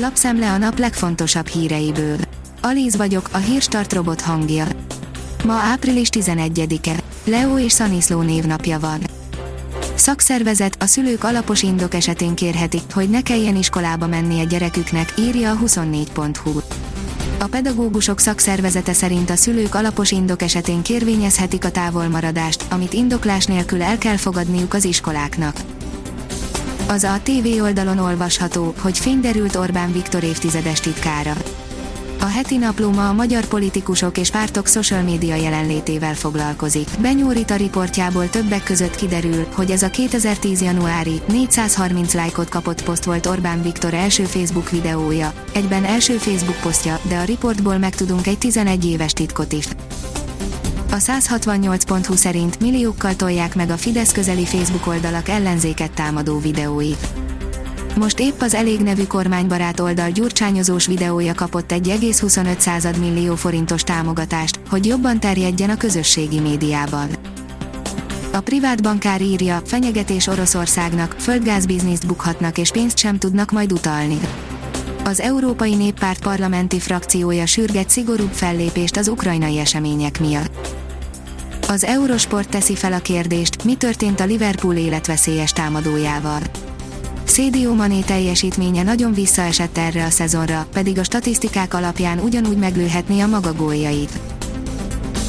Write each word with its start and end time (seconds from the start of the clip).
Lapszemle 0.00 0.50
a 0.50 0.56
nap 0.58 0.78
legfontosabb 0.78 1.46
híreiből. 1.46 2.16
Alíz 2.60 2.96
vagyok, 2.96 3.28
a 3.32 3.36
hírstart 3.36 3.92
robot 3.92 4.20
hangja. 4.20 4.66
Ma 5.44 5.52
április 5.52 6.08
11-e. 6.12 7.00
Leo 7.24 7.58
és 7.58 7.72
Szaniszló 7.72 8.20
névnapja 8.20 8.78
van. 8.78 9.00
Szakszervezet 9.94 10.82
a 10.82 10.86
szülők 10.86 11.24
alapos 11.24 11.62
indok 11.62 11.94
esetén 11.94 12.34
kérhetik, 12.34 12.82
hogy 12.92 13.10
ne 13.10 13.22
kelljen 13.22 13.56
iskolába 13.56 14.06
menni 14.06 14.40
a 14.40 14.44
gyereküknek, 14.44 15.14
írja 15.18 15.50
a 15.50 15.58
24.hu. 15.64 16.60
A 17.38 17.46
pedagógusok 17.46 18.18
szakszervezete 18.18 18.92
szerint 18.92 19.30
a 19.30 19.36
szülők 19.36 19.74
alapos 19.74 20.10
indok 20.10 20.42
esetén 20.42 20.82
kérvényezhetik 20.82 21.64
a 21.64 21.70
távolmaradást, 21.70 22.64
amit 22.70 22.92
indoklás 22.92 23.44
nélkül 23.44 23.82
el 23.82 23.98
kell 23.98 24.16
fogadniuk 24.16 24.74
az 24.74 24.84
iskoláknak. 24.84 25.56
Az 26.88 27.04
a 27.04 27.20
TV 27.22 27.62
oldalon 27.62 27.98
olvasható, 27.98 28.74
hogy 28.80 28.98
fényderült 28.98 29.56
Orbán 29.56 29.92
Viktor 29.92 30.22
évtizedes 30.22 30.80
titkára. 30.80 31.32
A 32.20 32.24
heti 32.24 32.56
napló 32.56 32.90
ma 32.90 33.08
a 33.08 33.12
magyar 33.12 33.44
politikusok 33.44 34.18
és 34.18 34.30
pártok 34.30 34.66
social 34.66 35.02
média 35.02 35.34
jelenlétével 35.34 36.14
foglalkozik. 36.14 36.88
Benyúrit 37.00 37.50
a 37.50 37.56
riportjából 37.56 38.30
többek 38.30 38.62
között 38.62 38.96
kiderül, 38.96 39.46
hogy 39.54 39.70
ez 39.70 39.82
a 39.82 39.90
2010. 39.90 40.62
januári, 40.62 41.20
430 41.28 42.14
lájkot 42.14 42.48
kapott 42.48 42.82
poszt 42.82 43.04
volt 43.04 43.26
Orbán 43.26 43.62
Viktor 43.62 43.94
első 43.94 44.24
Facebook 44.24 44.70
videója, 44.70 45.32
egyben 45.54 45.84
első 45.84 46.16
Facebook 46.16 46.60
posztja, 46.60 47.00
de 47.08 47.16
a 47.16 47.24
riportból 47.24 47.78
megtudunk 47.78 48.26
egy 48.26 48.38
11 48.38 48.84
éves 48.84 49.12
titkot 49.12 49.52
is. 49.52 49.66
A 50.90 50.96
168.hu 50.96 52.14
szerint 52.14 52.60
milliókkal 52.60 53.16
tolják 53.16 53.54
meg 53.54 53.70
a 53.70 53.76
Fidesz 53.76 54.12
közeli 54.12 54.44
Facebook 54.44 54.86
oldalak 54.86 55.28
ellenzéket 55.28 55.90
támadó 55.90 56.38
videóit. 56.38 57.08
Most 57.96 58.20
épp 58.20 58.40
az 58.40 58.54
elég 58.54 58.80
nevű 58.80 59.04
kormánybarát 59.04 59.80
oldal 59.80 60.10
gyurcsányozós 60.10 60.86
videója 60.86 61.34
kapott 61.34 61.72
1,25 61.72 62.98
millió 62.98 63.34
forintos 63.34 63.82
támogatást, 63.82 64.60
hogy 64.68 64.86
jobban 64.86 65.20
terjedjen 65.20 65.70
a 65.70 65.76
közösségi 65.76 66.40
médiában. 66.40 67.08
A 68.32 68.40
privát 68.40 68.82
bankár 68.82 69.20
írja, 69.20 69.62
fenyegetés 69.64 70.26
Oroszországnak, 70.26 71.16
földgázbizniszt 71.18 72.06
bukhatnak 72.06 72.58
és 72.58 72.70
pénzt 72.70 72.98
sem 72.98 73.18
tudnak 73.18 73.50
majd 73.50 73.72
utalni. 73.72 74.18
Az 75.04 75.20
Európai 75.20 75.74
Néppárt 75.74 76.22
parlamenti 76.22 76.78
frakciója 76.78 77.46
sürget 77.46 77.90
szigorúbb 77.90 78.32
fellépést 78.32 78.96
az 78.96 79.08
ukrajnai 79.08 79.58
események 79.58 80.20
miatt. 80.20 80.77
Az 81.70 81.84
Eurosport 81.84 82.48
teszi 82.48 82.74
fel 82.74 82.92
a 82.92 82.98
kérdést, 82.98 83.64
mi 83.64 83.74
történt 83.74 84.20
a 84.20 84.24
Liverpool 84.24 84.76
életveszélyes 84.76 85.52
támadójával. 85.52 86.40
Szédió 87.24 87.74
Mané 87.74 88.00
teljesítménye 88.00 88.82
nagyon 88.82 89.12
visszaesett 89.14 89.78
erre 89.78 90.04
a 90.04 90.10
szezonra, 90.10 90.66
pedig 90.72 90.98
a 90.98 91.04
statisztikák 91.04 91.74
alapján 91.74 92.18
ugyanúgy 92.18 92.56
meglőhetné 92.56 93.20
a 93.20 93.26
maga 93.26 93.52
góljait. 93.52 94.18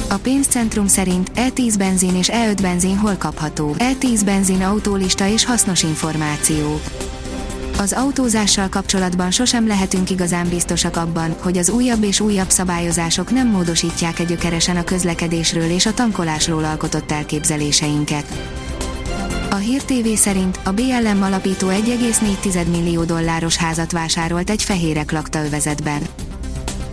A 0.08 0.14
pénzcentrum 0.14 0.86
szerint 0.86 1.30
E10 1.34 1.74
benzin 1.78 2.16
és 2.16 2.30
E5 2.32 2.58
benzin 2.62 2.96
hol 2.96 3.14
kapható. 3.14 3.74
E10 3.78 4.20
benzin 4.24 4.62
autólista 4.62 5.26
és 5.26 5.44
hasznos 5.44 5.82
információ. 5.82 6.80
Az 7.80 7.92
autózással 7.92 8.68
kapcsolatban 8.68 9.30
sosem 9.30 9.66
lehetünk 9.66 10.10
igazán 10.10 10.48
biztosak 10.48 10.96
abban, 10.96 11.34
hogy 11.42 11.58
az 11.58 11.70
újabb 11.70 12.02
és 12.02 12.20
újabb 12.20 12.50
szabályozások 12.50 13.30
nem 13.30 13.48
módosítják 13.48 14.18
egy 14.18 14.26
gyökeresen 14.26 14.76
a 14.76 14.84
közlekedésről 14.84 15.70
és 15.70 15.86
a 15.86 15.94
tankolásról 15.94 16.64
alkotott 16.64 17.10
elképzeléseinket. 17.10 18.24
A 19.50 19.54
Hír 19.54 19.82
TV 19.82 20.08
szerint 20.14 20.58
a 20.64 20.70
BLM 20.70 21.22
alapító 21.22 21.68
1,4 21.68 22.70
millió 22.70 23.04
dolláros 23.04 23.56
házat 23.56 23.92
vásárolt 23.92 24.50
egy 24.50 24.62
fehérek 24.62 25.12
lakta 25.12 25.44
övezetben. 25.44 26.02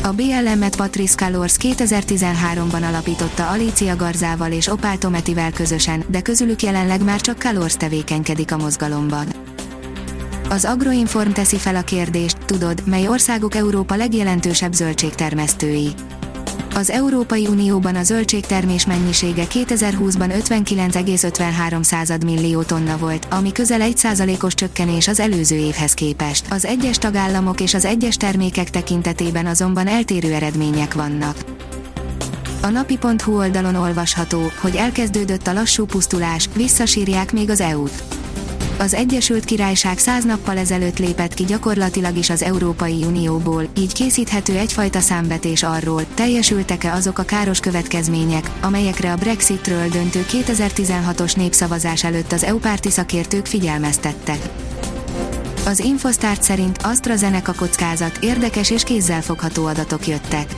A 0.04 0.10
BLM-et 0.10 0.76
Patrice 0.76 1.16
Kalors 1.16 1.56
2013-ban 1.60 2.88
alapította 2.88 3.50
Alicia 3.50 3.96
Garzával 3.96 4.52
és 4.52 4.68
Opál 4.68 4.98
Tometivel 4.98 5.52
közösen, 5.52 6.04
de 6.08 6.22
közülük 6.22 6.62
jelenleg 6.62 7.04
már 7.04 7.22
csak 7.22 7.40
Kalors 7.40 7.74
tevékenykedik 7.74 8.52
a 8.52 8.58
mozgalomban. 8.58 9.56
Az 10.50 10.66
Agroinform 10.66 11.32
teszi 11.32 11.58
fel 11.58 11.76
a 11.76 11.82
kérdést, 11.82 12.38
tudod, 12.46 12.82
mely 12.86 13.08
országok 13.08 13.56
Európa 13.56 13.96
legjelentősebb 13.96 14.74
zöldségtermesztői. 14.74 15.90
Az 16.76 16.90
Európai 16.90 17.48
Unióban 17.48 17.96
a 17.96 18.04
zöldségtermés 18.04 18.86
mennyisége 18.86 19.44
2020-ban 19.50 20.44
59,53 20.50 22.26
millió 22.26 22.62
tonna 22.62 22.98
volt, 22.98 23.28
ami 23.30 23.52
közel 23.52 23.80
1%-os 23.84 24.54
csökkenés 24.54 25.08
az 25.08 25.20
előző 25.20 25.56
évhez 25.56 25.94
képest. 25.94 26.46
Az 26.52 26.66
egyes 26.66 26.98
tagállamok 26.98 27.62
és 27.62 27.74
az 27.74 27.86
egyes 27.86 28.18
termékek 28.18 28.70
tekintetében 28.70 29.46
azonban 29.46 29.88
eltérő 29.88 30.34
eredmények 30.34 30.94
vannak. 30.94 31.38
A 32.62 32.68
napi.hu 32.68 33.38
oldalon 33.38 33.76
olvasható, 33.76 34.52
hogy 34.62 34.76
elkezdődött 34.76 35.48
a 35.48 35.54
lassú 35.54 35.86
pusztulás, 35.86 36.50
visszasírják 36.56 37.34
még 37.34 37.50
az 37.50 37.62
EU-t 37.62 38.17
az 38.80 38.94
Egyesült 38.94 39.46
Királyság 39.46 39.98
száz 39.98 40.24
nappal 40.24 40.58
ezelőtt 40.58 40.98
lépett 40.98 41.34
ki 41.34 41.44
gyakorlatilag 41.44 42.18
is 42.18 42.30
az 42.30 42.44
Európai 42.44 43.04
Unióból, 43.04 43.68
így 43.78 43.94
készíthető 43.94 44.58
egyfajta 44.58 45.00
számvetés 45.00 45.64
arról, 45.64 46.02
teljesültek-e 46.14 46.94
azok 46.94 47.20
a 47.20 47.24
káros 47.24 47.60
következmények, 47.60 48.52
amelyekre 48.62 49.12
a 49.12 49.16
Brexitről 49.16 49.88
döntő 49.90 50.26
2016-os 50.30 51.36
népszavazás 51.36 52.04
előtt 52.04 52.32
az 52.32 52.44
EU 52.44 52.58
párti 52.58 52.90
szakértők 52.90 53.46
figyelmeztettek. 53.46 54.40
Az 55.66 55.80
Infostart 55.80 56.44
szerint 56.44 56.78
AstraZeneca 56.84 57.54
kockázat, 57.54 58.18
érdekes 58.22 58.72
és 58.72 58.84
kézzelfogható 58.84 59.66
adatok 59.66 60.08
jöttek 60.08 60.56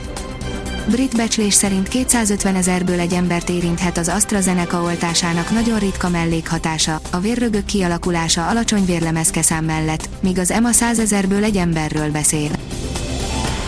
Brit 0.88 1.16
becslés 1.16 1.54
szerint 1.54 1.88
250 1.88 2.54
ezerből 2.54 3.00
egy 3.00 3.12
embert 3.12 3.48
érinthet 3.48 3.98
az 3.98 4.08
AstraZeneca 4.08 4.82
oltásának 4.82 5.50
nagyon 5.50 5.78
ritka 5.78 6.08
mellékhatása, 6.08 7.00
a 7.10 7.18
vérrögök 7.18 7.64
kialakulása 7.64 8.48
alacsony 8.48 8.84
vérlemezkeszám 8.84 9.64
mellett, 9.64 10.08
míg 10.20 10.38
az 10.38 10.50
EMA 10.50 10.72
100 10.72 10.98
ezerből 10.98 11.44
egy 11.44 11.56
emberről 11.56 12.10
beszél. 12.10 12.50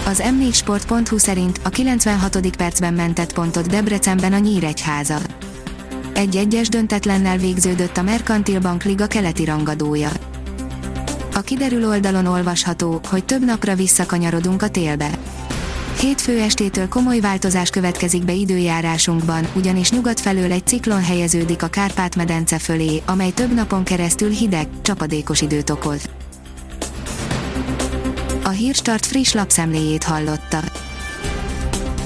Az 0.06 0.22
m4sport.hu 0.24 1.18
szerint 1.18 1.60
a 1.62 1.68
96. 1.68 2.56
percben 2.56 2.94
mentett 2.94 3.32
pontot 3.32 3.66
Debrecenben 3.66 4.32
a 4.32 4.38
Nyíregyháza. 4.38 5.18
Egy 6.14 6.36
egyes 6.36 6.68
döntetlennel 6.68 7.36
végződött 7.36 7.96
a 7.96 8.02
Merkantil 8.02 8.60
Bank 8.60 8.82
Liga 8.82 9.06
keleti 9.06 9.44
rangadója. 9.44 10.10
A 11.34 11.40
kiderül 11.40 11.88
oldalon 11.88 12.26
olvasható, 12.26 13.00
hogy 13.08 13.24
több 13.24 13.44
napra 13.44 13.74
visszakanyarodunk 13.74 14.62
a 14.62 14.68
télbe. 14.68 15.10
Hétfő 16.00 16.40
estétől 16.40 16.88
komoly 16.88 17.20
változás 17.20 17.70
következik 17.70 18.24
be 18.24 18.32
időjárásunkban, 18.32 19.46
ugyanis 19.54 19.90
nyugat 19.90 20.20
felől 20.20 20.52
egy 20.52 20.66
ciklon 20.66 21.02
helyeződik 21.02 21.62
a 21.62 21.66
Kárpát-medence 21.66 22.58
fölé, 22.58 23.02
amely 23.06 23.30
több 23.30 23.54
napon 23.54 23.84
keresztül 23.84 24.30
hideg, 24.30 24.68
csapadékos 24.82 25.40
időt 25.40 25.70
okoz. 25.70 26.08
A 28.44 28.48
Hírstart 28.48 29.06
friss 29.06 29.32
lapszemléjét 29.32 30.04
hallotta. 30.04 30.58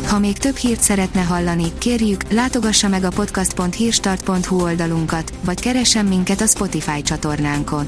Ha 0.06 0.18
még 0.18 0.38
több 0.38 0.56
hírt 0.56 0.80
szeretne 0.80 1.20
hallani, 1.20 1.72
kérjük, 1.78 2.32
látogassa 2.32 2.88
meg 2.88 3.04
a 3.04 3.08
podcast.hírstart.hu 3.08 4.62
oldalunkat, 4.62 5.32
vagy 5.44 5.60
keressen 5.60 6.04
minket 6.04 6.40
a 6.40 6.46
Spotify 6.46 7.02
csatornánkon. 7.02 7.86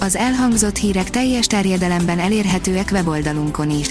Az 0.00 0.16
elhangzott 0.16 0.76
hírek 0.76 1.10
teljes 1.10 1.46
terjedelemben 1.46 2.18
elérhetőek 2.18 2.88
weboldalunkon 2.92 3.70
is. 3.70 3.90